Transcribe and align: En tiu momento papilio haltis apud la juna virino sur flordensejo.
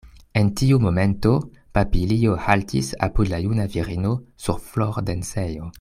En 0.39 0.47
tiu 0.61 0.77
momento 0.85 1.33
papilio 1.79 2.33
haltis 2.47 2.89
apud 3.09 3.33
la 3.35 3.41
juna 3.47 3.69
virino 3.75 4.15
sur 4.47 4.63
flordensejo. 4.71 5.69